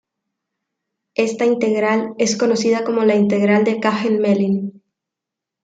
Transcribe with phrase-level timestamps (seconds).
[1.13, 4.81] Esta integral es conocida como la integral de Cahen-Mellin.